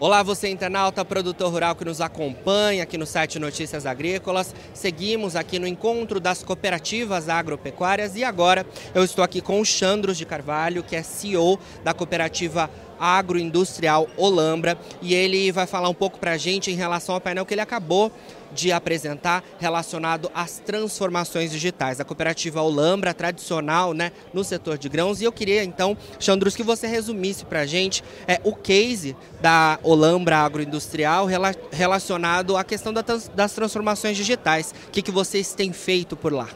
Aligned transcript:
Olá, 0.00 0.22
você 0.22 0.48
internauta, 0.48 1.04
produtor 1.04 1.52
rural 1.52 1.76
que 1.76 1.84
nos 1.84 2.00
acompanha 2.00 2.84
aqui 2.84 2.96
no 2.96 3.04
site 3.04 3.38
Notícias 3.38 3.84
Agrícolas. 3.84 4.54
Seguimos 4.72 5.36
aqui 5.36 5.58
no 5.58 5.66
encontro 5.66 6.18
das 6.18 6.42
cooperativas 6.42 7.28
agropecuárias 7.28 8.16
e 8.16 8.24
agora 8.24 8.64
eu 8.94 9.04
estou 9.04 9.22
aqui 9.22 9.42
com 9.42 9.60
o 9.60 9.64
Chandros 9.64 10.16
de 10.16 10.24
Carvalho, 10.24 10.82
que 10.82 10.96
é 10.96 11.02
CEO 11.02 11.60
da 11.84 11.92
cooperativa 11.92 12.70
agroindustrial 12.98 14.08
Olambra 14.16 14.78
e 15.02 15.14
ele 15.14 15.52
vai 15.52 15.66
falar 15.66 15.90
um 15.90 15.94
pouco 15.94 16.18
para 16.18 16.32
a 16.32 16.36
gente 16.38 16.70
em 16.70 16.76
relação 16.76 17.14
ao 17.14 17.20
painel 17.20 17.44
que 17.44 17.52
ele 17.52 17.60
acabou 17.60 18.10
de 18.52 18.72
apresentar 18.72 19.44
relacionado 19.58 20.30
às 20.34 20.58
transformações 20.58 21.50
digitais. 21.50 22.00
A 22.00 22.04
cooperativa 22.04 22.62
Olambra, 22.62 23.14
tradicional 23.14 23.92
né, 23.92 24.12
no 24.32 24.44
setor 24.44 24.78
de 24.78 24.88
grãos. 24.88 25.20
E 25.20 25.24
eu 25.24 25.32
queria 25.32 25.64
então, 25.64 25.96
Chandrus, 26.18 26.56
que 26.56 26.62
você 26.62 26.86
resumisse 26.86 27.44
para 27.44 27.60
a 27.60 27.66
gente 27.66 28.02
é, 28.26 28.40
o 28.44 28.54
case 28.54 29.16
da 29.40 29.78
Olambra 29.82 30.38
Agroindustrial 30.38 31.26
relacionado 31.70 32.56
à 32.56 32.64
questão 32.64 32.92
das 32.92 33.52
transformações 33.52 34.16
digitais. 34.16 34.74
O 34.88 34.90
que, 34.90 35.02
que 35.02 35.10
vocês 35.10 35.54
têm 35.54 35.72
feito 35.72 36.16
por 36.16 36.32
lá? 36.32 36.48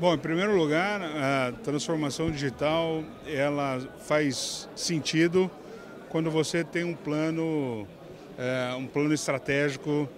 Bom, 0.00 0.14
em 0.14 0.18
primeiro 0.18 0.56
lugar, 0.56 1.02
a 1.02 1.52
transformação 1.64 2.30
digital 2.30 3.02
ela 3.26 3.80
faz 4.06 4.68
sentido 4.76 5.50
quando 6.08 6.30
você 6.30 6.62
tem 6.62 6.84
um 6.84 6.94
plano, 6.94 7.84
é, 8.38 8.74
um 8.76 8.86
plano 8.86 9.12
estratégico 9.12 10.08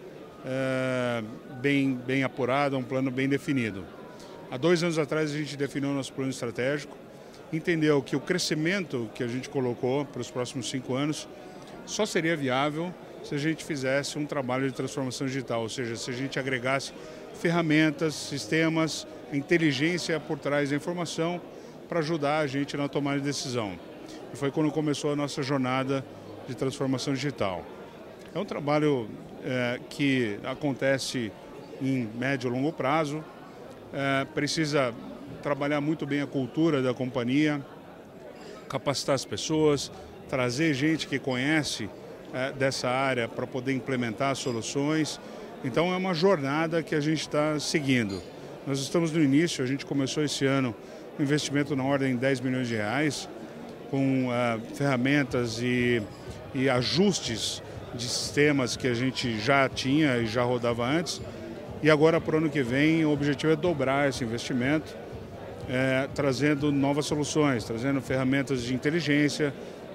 é, 0.44 1.22
bem, 1.60 1.94
bem 1.94 2.22
apurado, 2.24 2.76
um 2.76 2.82
plano 2.82 3.10
bem 3.10 3.28
definido. 3.28 3.84
Há 4.50 4.56
dois 4.56 4.82
anos 4.82 4.98
atrás 4.98 5.32
a 5.32 5.36
gente 5.36 5.56
definiu 5.56 5.90
nosso 5.90 6.12
plano 6.12 6.30
estratégico, 6.30 6.96
entendeu 7.52 8.02
que 8.02 8.16
o 8.16 8.20
crescimento 8.20 9.08
que 9.14 9.22
a 9.22 9.28
gente 9.28 9.48
colocou 9.48 10.04
para 10.04 10.20
os 10.20 10.30
próximos 10.30 10.68
cinco 10.68 10.94
anos 10.94 11.28
só 11.86 12.06
seria 12.06 12.36
viável 12.36 12.92
se 13.22 13.34
a 13.34 13.38
gente 13.38 13.64
fizesse 13.64 14.18
um 14.18 14.24
trabalho 14.24 14.68
de 14.68 14.74
transformação 14.74 15.26
digital, 15.26 15.62
ou 15.62 15.68
seja, 15.68 15.96
se 15.96 16.10
a 16.10 16.14
gente 16.14 16.38
agregasse 16.38 16.92
ferramentas, 17.34 18.14
sistemas, 18.14 19.06
inteligência 19.32 20.18
por 20.18 20.38
trás 20.38 20.70
da 20.70 20.76
informação 20.76 21.40
para 21.88 22.00
ajudar 22.00 22.38
a 22.38 22.46
gente 22.46 22.76
na 22.76 22.88
tomada 22.88 23.18
de 23.18 23.24
decisão. 23.24 23.78
E 24.32 24.36
foi 24.36 24.50
quando 24.50 24.70
começou 24.70 25.12
a 25.12 25.16
nossa 25.16 25.42
jornada 25.42 26.04
de 26.48 26.54
transformação 26.54 27.12
digital. 27.12 27.64
É 28.34 28.38
um 28.38 28.44
trabalho 28.44 29.08
é, 29.44 29.80
que 29.88 30.38
acontece 30.44 31.32
em 31.80 32.08
médio 32.18 32.48
e 32.48 32.52
longo 32.52 32.72
prazo, 32.72 33.24
é, 33.92 34.24
precisa 34.34 34.94
trabalhar 35.42 35.80
muito 35.80 36.06
bem 36.06 36.20
a 36.20 36.26
cultura 36.26 36.82
da 36.82 36.92
companhia, 36.92 37.60
capacitar 38.68 39.14
as 39.14 39.24
pessoas, 39.24 39.90
trazer 40.28 40.74
gente 40.74 41.06
que 41.06 41.18
conhece 41.18 41.88
é, 42.32 42.52
dessa 42.52 42.88
área 42.88 43.26
para 43.26 43.46
poder 43.46 43.72
implementar 43.72 44.36
soluções. 44.36 45.20
Então 45.64 45.92
é 45.92 45.96
uma 45.96 46.14
jornada 46.14 46.82
que 46.82 46.94
a 46.94 47.00
gente 47.00 47.20
está 47.20 47.58
seguindo. 47.58 48.22
Nós 48.66 48.78
estamos 48.78 49.10
no 49.10 49.22
início, 49.22 49.64
a 49.64 49.66
gente 49.66 49.84
começou 49.84 50.22
esse 50.22 50.44
ano 50.46 50.74
um 51.18 51.22
investimento 51.22 51.74
na 51.74 51.84
ordem 51.84 52.14
de 52.14 52.20
10 52.20 52.40
milhões 52.40 52.68
de 52.68 52.76
reais, 52.76 53.28
com 53.90 54.28
uh, 54.28 54.60
ferramentas 54.74 55.60
e, 55.60 56.00
e 56.54 56.70
ajustes 56.70 57.62
de 57.94 58.08
sistemas 58.08 58.76
que 58.76 58.86
a 58.86 58.94
gente 58.94 59.38
já 59.38 59.68
tinha 59.68 60.18
e 60.18 60.26
já 60.26 60.42
rodava 60.42 60.86
antes. 60.86 61.20
E 61.82 61.90
agora, 61.90 62.20
para 62.20 62.34
o 62.34 62.38
ano 62.38 62.50
que 62.50 62.62
vem, 62.62 63.04
o 63.04 63.10
objetivo 63.10 63.52
é 63.52 63.56
dobrar 63.56 64.08
esse 64.08 64.22
investimento, 64.22 64.94
é, 65.68 66.08
trazendo 66.14 66.70
novas 66.70 67.06
soluções, 67.06 67.64
trazendo 67.64 68.00
ferramentas 68.00 68.62
de 68.62 68.74
inteligência, 68.74 69.54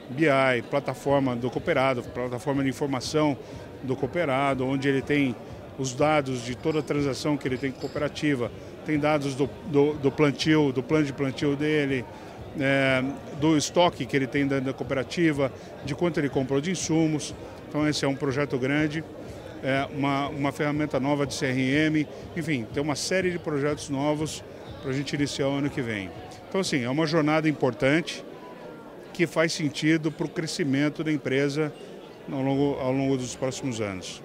BI, 0.10 0.62
plataforma 0.70 1.36
do 1.36 1.50
cooperado, 1.50 2.04
plataforma 2.04 2.64
de 2.64 2.70
informação 2.70 3.38
do 3.84 3.96
cooperado, 3.96 4.66
onde 4.66 4.88
ele 4.88 5.02
tem 5.02 5.36
os 5.78 5.94
dados 5.94 6.44
de 6.44 6.56
toda 6.56 6.80
a 6.80 6.82
transação 6.82 7.38
que 7.38 7.48
ele 7.48 7.58
tem 7.58 7.72
com 7.72 7.82
cooperativa, 7.82 8.52
tem 8.86 8.98
dados 8.98 9.36
do, 9.36 9.50
do, 9.68 9.94
do 9.94 10.12
plantio, 10.12 10.72
do 10.72 10.82
plano 10.82 11.06
de 11.06 11.14
plantio 11.14 11.56
dele, 11.56 12.06
é, 12.60 13.04
do 13.40 13.58
estoque 13.58 14.06
que 14.06 14.16
ele 14.16 14.28
tem 14.28 14.48
dentro 14.48 14.66
da 14.66 14.74
cooperativa, 14.74 15.52
de 15.84 15.94
quanto 15.94 16.20
ele 16.20 16.30
comprou 16.30 16.62
de 16.62 16.72
insumos. 16.72 17.36
Então 17.76 17.90
esse 17.90 18.06
é 18.06 18.08
um 18.08 18.16
projeto 18.16 18.58
grande, 18.58 19.04
é 19.62 19.86
uma, 19.94 20.30
uma 20.30 20.52
ferramenta 20.54 20.98
nova 20.98 21.28
de 21.28 21.38
CRM, 21.38 22.08
enfim, 22.34 22.66
tem 22.74 22.82
uma 22.82 22.96
série 22.96 23.30
de 23.30 23.38
projetos 23.38 23.90
novos 23.90 24.42
para 24.82 24.92
a 24.92 24.94
gente 24.94 25.14
iniciar 25.14 25.50
o 25.50 25.56
ano 25.56 25.70
que 25.70 25.82
vem. 25.82 26.10
Então 26.48 26.62
assim, 26.62 26.86
é 26.86 26.90
uma 26.90 27.06
jornada 27.06 27.50
importante 27.50 28.24
que 29.12 29.28
faz 29.28 29.52
sentido 29.52 30.10
para 30.10 30.26
o 30.26 30.30
crescimento 30.30 31.04
da 31.04 31.12
empresa 31.12 31.74
ao 32.32 32.42
longo, 32.42 32.80
ao 32.80 32.94
longo 32.94 33.18
dos 33.18 33.36
próximos 33.36 33.82
anos. 33.82 34.24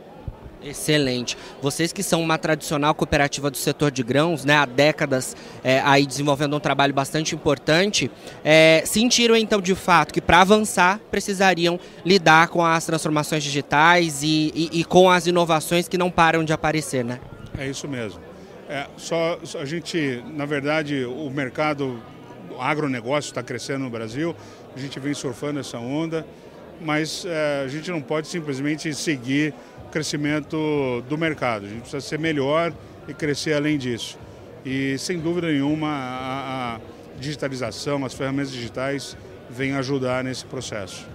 Excelente. 0.63 1.37
Vocês 1.63 1.93
que 1.93 2.03
são 2.03 2.21
uma 2.21 2.37
tradicional 2.37 2.95
cooperativa 2.95 3.51
do 3.51 3.57
setor 3.57 3.91
de 3.91 4.03
grãos, 4.03 4.45
né, 4.45 4.57
há 4.57 4.67
décadas 4.67 5.37
é, 5.65 5.81
aí 5.81 6.07
desenvolvendo 6.07 6.55
um 6.57 6.61
trabalho 6.61 6.93
bastante 6.93 7.35
importante, 7.35 8.11
é, 8.45 8.83
sentiram 8.85 9.37
então 9.37 9.61
de 9.61 9.75
fato 9.75 10.13
que 10.13 10.21
para 10.21 10.43
avançar 10.43 11.01
precisariam 11.11 11.81
lidar 12.05 12.49
com 12.49 12.65
as 12.65 12.85
transformações 12.85 13.43
digitais 13.43 14.23
e, 14.23 14.53
e, 14.55 14.81
e, 14.81 14.85
com 14.85 15.11
as 15.11 15.27
inovações 15.27 15.89
que 15.89 15.97
não 15.97 16.11
param 16.11 16.45
de 16.45 16.53
aparecer, 16.53 17.05
né? 17.05 17.19
É 17.57 17.67
isso 17.67 17.89
mesmo. 17.89 18.21
É, 18.69 18.87
só 18.97 19.39
a 19.59 19.65
gente, 19.65 20.23
na 20.35 20.45
verdade, 20.45 21.05
o 21.05 21.29
mercado 21.31 22.01
o 22.51 22.61
agronegócio 22.61 23.31
está 23.31 23.43
crescendo 23.43 23.85
no 23.85 23.91
Brasil, 23.91 24.35
a 24.77 24.79
gente 24.79 24.99
vem 25.01 25.15
surfando 25.15 25.61
essa 25.61 25.79
onda, 25.79 26.27
mas 26.81 27.25
é, 27.27 27.63
a 27.65 27.69
gente 27.69 27.91
não 27.91 28.01
pode 28.01 28.29
simplesmente 28.29 28.93
seguir 28.95 29.55
crescimento 29.91 31.03
do 31.09 31.19
mercado. 31.19 31.67
A 31.67 31.69
gente 31.69 31.81
precisa 31.81 32.01
ser 32.01 32.19
melhor 32.19 32.73
e 33.07 33.15
crescer 33.15 33.55
além 33.55 33.77
disso. 33.77 34.19
E 34.65 34.97
sem 34.99 35.19
dúvida 35.19 35.49
nenhuma 35.49 35.89
a, 35.89 36.75
a 36.77 36.81
digitalização, 37.19 38.05
as 38.05 38.15
ferramentas 38.15 38.53
digitais 38.53 39.17
vêm 39.49 39.75
ajudar 39.75 40.23
nesse 40.23 40.45
processo. 40.45 41.07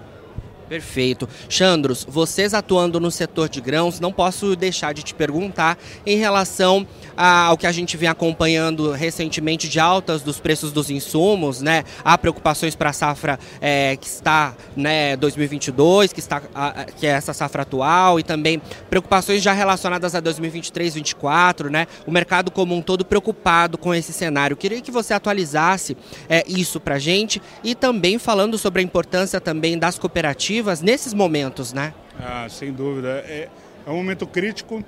Perfeito. 0.68 1.30
Chandros, 1.48 2.06
vocês 2.09 2.53
atuando 2.53 3.00
no 3.00 3.12
setor 3.12 3.48
de 3.48 3.62
grãos, 3.62 4.00
não 4.00 4.12
posso 4.12 4.56
deixar 4.56 4.94
de 4.94 5.03
te 5.03 5.14
perguntar 5.14 5.78
em 6.06 6.18
relação 6.18 6.88
ao 7.16 7.56
que 7.56 7.68
a 7.68 7.72
gente 7.72 7.96
vem 7.96 8.09
acompanhando 8.09 8.92
recentemente 8.92 9.70
de 9.70 9.80
altas 9.80 10.24
dos 10.24 10.40
preços 10.40 10.72
dos 10.72 10.90
insumos, 10.90 11.62
né? 11.62 11.84
Há 12.04 12.18
preocupações 12.18 12.75
para 12.75 12.90
a 12.90 12.94
safra 12.94 13.40
é, 13.62 13.96
que 13.96 14.08
está, 14.08 14.56
né, 14.75 15.16
2022, 15.16 16.12
que 16.12 16.20
está 16.20 16.42
a, 16.54 16.86
que 16.86 17.06
é 17.06 17.12
essa 17.12 17.34
safra 17.34 17.62
atual 17.62 18.20
e 18.20 18.24
também 18.24 18.62
preocupações 18.90 19.44
já 19.44 19.54
relacionadas 19.54 20.16
a 20.16 20.20
2023, 20.20 20.94
2024, 20.94 21.70
né? 21.70 21.88
O 22.08 22.12
mercado 22.12 22.50
como 22.50 22.75
um 22.75 22.81
todo 22.81 23.06
preocupado 23.06 23.78
com 23.78 23.94
esse 23.94 24.12
cenário. 24.12 24.58
Queria 24.58 24.81
que 24.81 24.92
você 24.92 25.14
atualizasse 25.14 25.96
é, 26.28 26.44
isso 26.48 26.80
para 26.80 26.96
a 26.96 27.00
gente 27.00 27.42
e 27.64 27.75
também 27.75 28.18
falando 28.18 28.58
sobre 28.58 28.81
a 28.81 28.84
importância 28.84 29.40
também 29.40 29.78
das 29.78 30.00
cooperativas 30.00 30.55
nesses 30.82 31.14
momentos, 31.14 31.74
né? 31.74 31.94
Ah, 32.20 32.48
sem 32.50 32.72
dúvida. 32.72 33.24
É, 33.28 33.50
é 33.86 33.90
um 33.90 33.96
momento 33.96 34.26
crítico, 34.26 34.84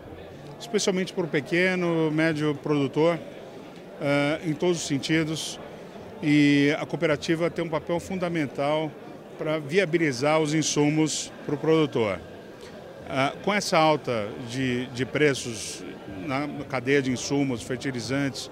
especialmente 0.60 1.14
para 1.14 1.26
o 1.26 1.28
pequeno, 1.28 2.12
médio 2.12 2.56
produtor, 2.56 3.16
uh, 3.18 4.50
em 4.50 4.54
todos 4.54 4.78
os 4.78 4.88
sentidos. 4.88 5.60
E 6.22 6.76
a 6.80 6.86
cooperativa 6.86 7.50
tem 7.50 7.64
um 7.64 7.70
papel 7.70 8.00
fundamental 8.00 8.92
para 9.38 9.60
viabilizar 9.60 10.40
os 10.40 10.54
insumos 10.54 11.32
para 11.46 11.56
o 11.56 11.58
produtor. 11.58 12.18
Uh, 12.18 13.38
com 13.44 13.54
essa 13.54 13.78
alta 13.78 14.28
de, 14.50 14.88
de 14.88 15.06
preços 15.06 15.84
na 16.26 16.48
cadeia 16.70 17.02
de 17.02 17.12
insumos, 17.12 17.62
fertilizantes, 17.62 18.50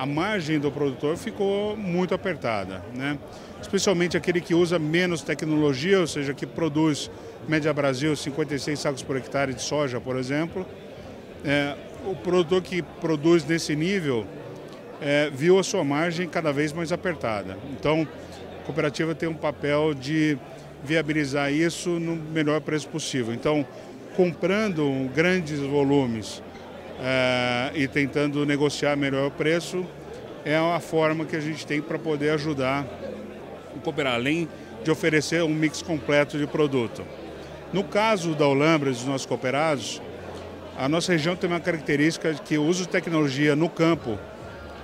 a 0.00 0.06
margem 0.06 0.58
do 0.58 0.72
produtor 0.72 1.14
ficou 1.18 1.76
muito 1.76 2.14
apertada, 2.14 2.82
né? 2.96 3.18
especialmente 3.60 4.16
aquele 4.16 4.40
que 4.40 4.54
usa 4.54 4.78
menos 4.78 5.20
tecnologia, 5.20 6.00
ou 6.00 6.06
seja, 6.06 6.32
que 6.32 6.46
produz, 6.46 7.10
média 7.46 7.70
Brasil, 7.70 8.16
56 8.16 8.78
sacos 8.78 9.02
por 9.02 9.18
hectare 9.18 9.52
de 9.52 9.60
soja, 9.60 10.00
por 10.00 10.16
exemplo. 10.16 10.66
É, 11.44 11.76
o 12.06 12.16
produtor 12.16 12.62
que 12.62 12.80
produz 12.80 13.44
nesse 13.44 13.76
nível 13.76 14.26
é, 15.02 15.28
viu 15.28 15.58
a 15.58 15.62
sua 15.62 15.84
margem 15.84 16.26
cada 16.26 16.50
vez 16.50 16.72
mais 16.72 16.92
apertada. 16.92 17.58
Então, 17.78 18.08
a 18.58 18.64
cooperativa 18.64 19.14
tem 19.14 19.28
um 19.28 19.34
papel 19.34 19.92
de 19.92 20.38
viabilizar 20.82 21.52
isso 21.52 21.90
no 22.00 22.16
melhor 22.16 22.62
preço 22.62 22.88
possível. 22.88 23.34
Então, 23.34 23.66
comprando 24.16 25.10
grandes 25.14 25.60
volumes 25.60 26.42
é, 27.00 27.72
e 27.74 27.88
tentando 27.88 28.44
negociar 28.44 28.96
melhor 28.96 29.30
preço, 29.30 29.86
é 30.44 30.56
a 30.56 30.80
forma 30.80 31.24
que 31.24 31.36
a 31.36 31.40
gente 31.40 31.66
tem 31.66 31.80
para 31.80 31.98
poder 31.98 32.30
ajudar 32.30 32.86
o 33.74 33.80
cooperar, 33.80 34.14
além 34.14 34.48
de 34.82 34.90
oferecer 34.90 35.42
um 35.42 35.48
mix 35.48 35.82
completo 35.82 36.38
de 36.38 36.46
produto. 36.46 37.04
No 37.72 37.84
caso 37.84 38.34
da 38.34 38.46
Olambra 38.46 38.90
e 38.90 38.92
dos 38.92 39.04
nossos 39.04 39.26
cooperados, 39.26 40.00
a 40.76 40.88
nossa 40.88 41.12
região 41.12 41.36
tem 41.36 41.48
uma 41.48 41.60
característica 41.60 42.32
de 42.32 42.42
que 42.42 42.58
o 42.58 42.64
uso 42.64 42.82
de 42.84 42.88
tecnologia 42.88 43.54
no 43.54 43.68
campo 43.68 44.18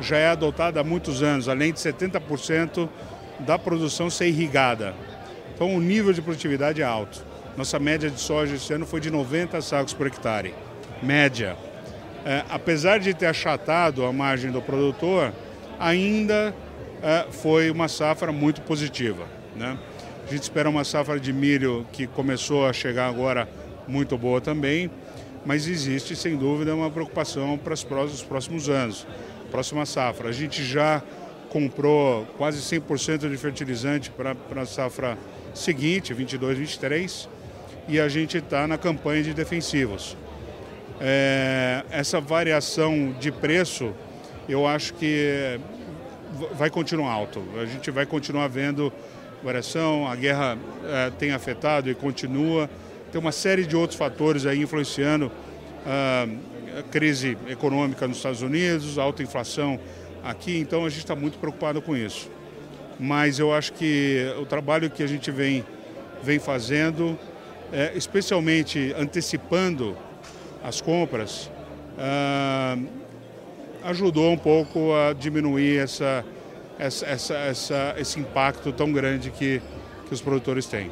já 0.01 0.19
é 0.19 0.29
adotado 0.29 0.79
há 0.79 0.85
muitos 0.85 1.23
anos, 1.23 1.49
além 1.49 1.73
de 1.73 1.79
70% 1.81 2.89
da 3.41 3.59
produção 3.59 4.11
ser 4.11 4.29
irrigada. 4.29 4.95
Então 5.55 5.75
o 5.75 5.81
nível 5.81 6.13
de 6.13 6.21
produtividade 6.21 6.83
é 6.83 6.85
alto. 6.85 7.25
Nossa 7.57 7.79
média 7.79 8.11
de 8.11 8.21
soja 8.21 8.57
esse 8.57 8.73
ano 8.73 8.87
foi 8.87 9.01
de 9.01 9.11
90 9.11 9.61
sacos 9.63 9.95
por 9.95 10.07
hectare. 10.07 10.55
Média. 11.03 11.57
É, 12.27 12.43
apesar 12.51 12.99
de 12.99 13.15
ter 13.15 13.27
achatado 13.27 14.05
a 14.05 14.13
margem 14.13 14.51
do 14.51 14.61
produtor, 14.61 15.33
ainda 15.79 16.53
é, 17.01 17.25
foi 17.31 17.71
uma 17.71 17.87
safra 17.87 18.33
muito 18.33 18.63
positiva. 18.63 19.29
Né? 19.55 19.79
A 20.27 20.33
gente 20.33 20.43
espera 20.43 20.69
uma 20.69 20.83
safra 20.83 21.21
de 21.21 21.33
milho 21.33 21.87
que 21.93 22.09
começou 22.09 22.67
a 22.67 22.73
chegar 22.73 23.07
agora 23.07 23.49
muito 23.87 24.19
boa 24.19 24.41
também, 24.41 24.91
mas 25.45 25.69
existe 25.69 26.17
sem 26.17 26.37
dúvida 26.37 26.75
uma 26.75 26.91
preocupação 26.91 27.57
para 27.57 27.75
os 27.75 27.85
próximos 28.25 28.69
anos, 28.69 29.07
próxima 29.53 29.87
safra. 29.87 30.29
A 30.29 30.33
gente 30.33 30.65
já 30.65 31.01
comprou 31.49 32.27
quase 32.37 32.59
100% 32.59 33.31
de 33.31 33.37
fertilizante 33.37 34.11
para 34.11 34.35
a 34.61 34.67
safra 34.67 35.17
seguinte, 35.55 36.13
22, 36.13 36.59
23, 36.59 37.29
e 37.87 38.01
a 38.01 38.09
gente 38.09 38.39
está 38.39 38.67
na 38.67 38.77
campanha 38.77 39.23
de 39.23 39.33
defensivos. 39.33 40.17
É, 41.01 41.85
essa 41.91 42.21
variação 42.21 43.15
de 43.19 43.31
preço, 43.31 43.93
eu 44.49 44.67
acho 44.67 44.95
que 44.95 45.61
vai 46.55 46.71
continuar 46.71 47.13
alto. 47.13 47.43
A 47.61 47.67
gente 47.67 47.91
vai 47.91 48.07
continuar 48.07 48.49
vendo 48.49 48.93
variação, 49.43 50.07
a 50.07 50.17
guerra 50.17 50.59
é, 50.85 51.11
tem 51.11 51.33
afetado 51.33 51.91
e 51.91 51.95
continua. 51.95 52.69
Tem 53.13 53.21
uma 53.21 53.33
série 53.33 53.67
de 53.67 53.77
outros 53.77 53.99
fatores 53.99 54.47
aí 54.47 54.61
influenciando 54.61 55.31
ah, 55.87 56.27
a 56.79 56.83
crise 56.83 57.39
econômica 57.49 58.07
nos 58.09 58.17
Estados 58.17 58.43
Unidos, 58.43 58.99
alta 58.99 59.23
inflação 59.23 59.79
aqui, 60.25 60.59
então 60.59 60.85
a 60.85 60.89
gente 60.89 60.99
está 60.99 61.15
muito 61.15 61.39
preocupado 61.39 61.81
com 61.81 61.97
isso. 61.97 62.29
Mas 62.99 63.39
eu 63.39 63.55
acho 63.55 63.73
que 63.75 64.27
o 64.41 64.45
trabalho 64.45 64.91
que 64.91 65.03
a 65.03 65.07
gente 65.07 65.31
vem, 65.31 65.65
vem 66.23 66.39
fazendo, 66.39 67.19
é, 67.73 67.93
especialmente 67.95 68.93
antecipando 68.99 69.97
as 70.67 70.81
compras, 70.81 71.49
ah, 71.97 72.77
ajudou 73.85 74.33
um 74.33 74.37
pouco 74.37 74.93
a 74.93 75.13
diminuir 75.13 75.79
essa, 75.79 76.25
essa, 76.77 77.07
essa, 77.07 77.35
essa, 77.35 77.95
esse 77.97 78.19
impacto 78.19 78.73
tão 78.73 78.93
grande 78.93 79.31
que, 79.31 79.63
que 80.09 80.13
os 80.13 80.21
produtores 80.21 80.67
têm. 80.67 80.91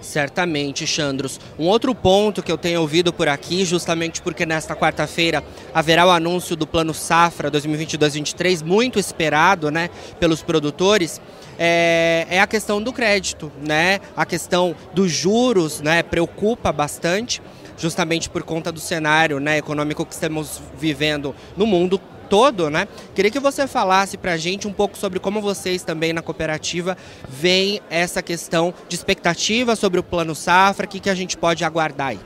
Certamente, 0.00 0.86
Chandros. 0.86 1.40
Um 1.58 1.64
outro 1.64 1.92
ponto 1.92 2.42
que 2.42 2.52
eu 2.52 2.58
tenho 2.58 2.82
ouvido 2.82 3.12
por 3.12 3.26
aqui, 3.26 3.64
justamente 3.64 4.22
porque 4.22 4.46
nesta 4.46 4.76
quarta-feira 4.76 5.42
haverá 5.72 6.06
o 6.06 6.10
anúncio 6.10 6.54
do 6.54 6.66
Plano 6.66 6.94
Safra 6.94 7.50
2022-2023, 7.50 8.62
muito 8.62 8.98
esperado 8.98 9.70
né, 9.70 9.88
pelos 10.20 10.42
produtores, 10.42 11.20
é, 11.58 12.26
é, 12.28 12.40
a 12.40 12.46
questão 12.46 12.82
do 12.82 12.92
crédito. 12.92 13.50
Né? 13.66 13.98
A 14.16 14.26
questão 14.26 14.76
dos 14.92 15.10
juros 15.10 15.80
né, 15.80 16.02
preocupa 16.02 16.70
bastante, 16.70 17.40
justamente 17.76 18.30
por 18.30 18.42
conta 18.42 18.70
do 18.70 18.80
cenário 18.80 19.38
né, 19.40 19.58
econômico 19.58 20.04
que 20.04 20.14
estamos 20.14 20.60
vivendo 20.78 21.34
no 21.56 21.66
mundo 21.66 22.00
todo, 22.28 22.70
né? 22.70 22.88
Queria 23.14 23.30
que 23.30 23.38
você 23.38 23.66
falasse 23.66 24.16
para 24.16 24.32
a 24.32 24.36
gente 24.36 24.66
um 24.66 24.72
pouco 24.72 24.96
sobre 24.96 25.18
como 25.18 25.40
vocês 25.40 25.82
também 25.82 26.12
na 26.12 26.22
cooperativa 26.22 26.96
veem 27.28 27.80
essa 27.90 28.22
questão 28.22 28.74
de 28.88 28.96
expectativa 28.96 29.76
sobre 29.76 30.00
o 30.00 30.02
plano 30.02 30.34
safra, 30.34 30.86
o 30.86 30.88
que, 30.88 31.00
que 31.00 31.10
a 31.10 31.14
gente 31.14 31.36
pode 31.36 31.64
aguardar 31.64 32.08
aí. 32.08 32.20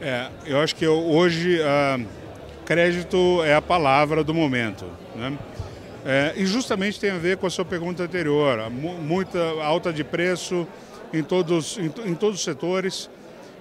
É, 0.00 0.28
eu 0.46 0.58
acho 0.60 0.74
que 0.74 0.86
hoje 0.86 1.58
uh, 1.60 2.06
crédito 2.64 3.42
é 3.44 3.54
a 3.54 3.60
palavra 3.60 4.24
do 4.24 4.32
momento, 4.32 4.86
né? 5.14 5.36
É, 6.04 6.32
e 6.34 6.46
justamente 6.46 6.98
tem 6.98 7.10
a 7.10 7.18
ver 7.18 7.36
com 7.36 7.46
a 7.46 7.50
sua 7.50 7.64
pergunta 7.64 8.02
anterior, 8.02 8.70
muita 8.70 9.38
alta 9.62 9.92
de 9.92 10.02
preço 10.02 10.66
em 11.12 11.22
todos, 11.22 11.76
em, 11.76 11.92
em 12.06 12.14
todos 12.14 12.38
os 12.38 12.44
setores 12.44 13.10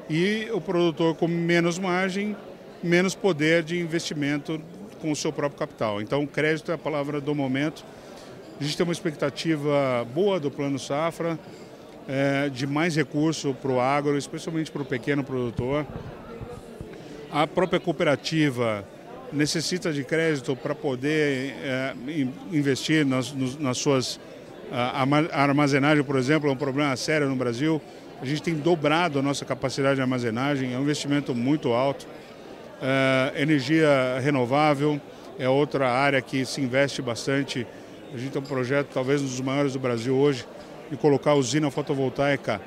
e 0.09 0.50
o 0.51 0.59
produtor 0.59 1.15
com 1.15 1.27
menos 1.27 1.77
margem, 1.77 2.35
menos 2.81 3.13
poder 3.13 3.63
de 3.63 3.79
investimento 3.79 4.59
com 5.00 5.11
o 5.11 5.15
seu 5.15 5.31
próprio 5.31 5.59
capital. 5.59 6.01
Então, 6.01 6.25
crédito 6.25 6.71
é 6.71 6.75
a 6.75 6.77
palavra 6.77 7.21
do 7.21 7.35
momento. 7.35 7.85
A 8.59 8.63
gente 8.63 8.75
tem 8.75 8.83
uma 8.83 8.94
expectativa 8.94 10.06
boa 10.13 10.39
do 10.39 10.50
Plano 10.50 10.79
Safra, 10.79 11.39
é, 12.07 12.50
de 12.50 12.65
mais 12.65 12.95
recurso 12.95 13.53
para 13.53 13.71
o 13.71 13.79
agro, 13.79 14.17
especialmente 14.17 14.71
para 14.71 14.81
o 14.81 14.85
pequeno 14.85 15.23
produtor. 15.23 15.85
A 17.31 17.45
própria 17.45 17.79
cooperativa 17.79 18.83
necessita 19.31 19.94
de 19.94 20.03
crédito 20.03 20.56
para 20.56 20.73
poder 20.73 21.53
é, 21.63 21.94
investir 22.51 23.06
nas, 23.06 23.33
nas 23.59 23.77
suas. 23.77 24.19
A 24.71 25.01
armazenagem, 25.41 26.03
por 26.03 26.15
exemplo, 26.15 26.47
é 26.47 26.53
um 26.53 26.56
problema 26.56 26.95
sério 26.95 27.27
no 27.27 27.35
Brasil. 27.35 27.81
A 28.21 28.25
gente 28.25 28.44
tem 28.44 28.54
dobrado 28.54 29.19
a 29.19 29.21
nossa 29.21 29.45
capacidade 29.45 29.95
de 29.95 30.01
armazenagem, 30.01 30.74
é 30.74 30.77
um 30.77 30.81
investimento 30.81 31.33
muito 31.33 31.71
alto. 31.71 32.06
Uh, 32.06 33.38
energia 33.39 34.19
renovável 34.21 35.00
é 35.38 35.48
outra 35.48 35.89
área 35.89 36.21
que 36.21 36.45
se 36.45 36.60
investe 36.60 37.01
bastante. 37.01 37.66
A 38.13 38.18
gente 38.18 38.31
tem 38.31 38.42
um 38.42 38.45
projeto, 38.45 38.89
talvez 38.94 39.21
um 39.21 39.25
dos 39.25 39.39
maiores 39.39 39.71
do 39.71 39.80
Brasil 39.80 40.13
hoje, 40.18 40.45
de 40.92 40.98
colocar 40.98 41.33
usina 41.36 41.71
fotovoltaica 41.71 42.60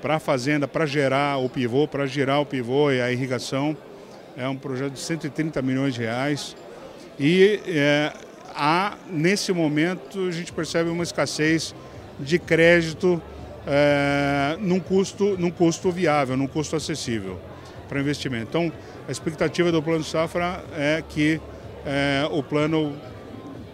para 0.00 0.16
a 0.16 0.18
fazenda, 0.18 0.66
para 0.66 0.86
gerar 0.86 1.36
o 1.36 1.50
pivô, 1.50 1.86
para 1.86 2.06
girar 2.06 2.40
o 2.40 2.46
pivô 2.46 2.90
e 2.90 2.98
a 2.98 3.12
irrigação. 3.12 3.76
É 4.38 4.48
um 4.48 4.56
projeto 4.56 4.94
de 4.94 5.00
130 5.00 5.60
milhões 5.60 5.92
de 5.92 6.00
reais. 6.00 6.56
E 7.20 7.60
é, 7.66 8.10
há, 8.54 8.96
nesse 9.10 9.52
momento, 9.52 10.28
a 10.28 10.30
gente 10.30 10.50
percebe 10.50 10.88
uma 10.88 11.02
escassez 11.02 11.74
de 12.18 12.38
crédito 12.38 13.20
é, 13.66 14.56
num, 14.60 14.80
custo, 14.80 15.36
num 15.38 15.50
custo 15.50 15.90
viável, 15.90 16.36
num 16.36 16.46
custo 16.46 16.76
acessível 16.76 17.38
para 17.88 18.00
investimento. 18.00 18.46
Então, 18.48 18.72
a 19.06 19.10
expectativa 19.10 19.72
do 19.72 19.82
Plano 19.82 20.04
Safra 20.04 20.62
é 20.76 21.02
que 21.08 21.40
é, 21.86 22.28
o 22.30 22.42
plano 22.42 22.94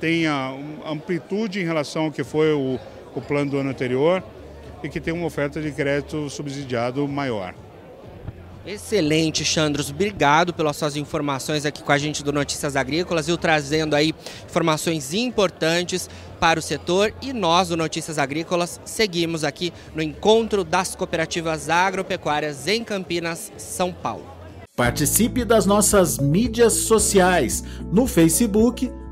tenha 0.00 0.54
amplitude 0.86 1.60
em 1.60 1.64
relação 1.64 2.04
ao 2.04 2.12
que 2.12 2.22
foi 2.22 2.52
o, 2.52 2.78
o 3.14 3.20
plano 3.20 3.52
do 3.52 3.58
ano 3.58 3.70
anterior 3.70 4.22
e 4.82 4.88
que 4.88 5.00
tenha 5.00 5.16
uma 5.16 5.26
oferta 5.26 5.60
de 5.60 5.72
crédito 5.72 6.28
subsidiado 6.28 7.06
maior. 7.08 7.54
Excelente, 8.66 9.44
Chandros. 9.44 9.90
Obrigado 9.90 10.54
pelas 10.54 10.76
suas 10.76 10.96
informações 10.96 11.66
aqui 11.66 11.82
com 11.82 11.92
a 11.92 11.98
gente 11.98 12.24
do 12.24 12.32
Notícias 12.32 12.76
Agrícolas 12.76 13.28
e 13.28 13.36
trazendo 13.36 13.94
aí 13.94 14.14
informações 14.48 15.12
importantes 15.12 16.08
para 16.40 16.58
o 16.58 16.62
setor. 16.62 17.12
E 17.20 17.34
nós, 17.34 17.68
do 17.68 17.76
Notícias 17.76 18.18
Agrícolas, 18.18 18.80
seguimos 18.84 19.44
aqui 19.44 19.70
no 19.94 20.02
encontro 20.02 20.64
das 20.64 20.96
cooperativas 20.96 21.68
agropecuárias 21.68 22.66
em 22.66 22.82
Campinas, 22.82 23.52
São 23.58 23.92
Paulo. 23.92 24.24
Participe 24.74 25.44
das 25.44 25.66
nossas 25.66 26.18
mídias 26.18 26.72
sociais 26.72 27.62
no 27.92 28.06
Facebook 28.06 28.90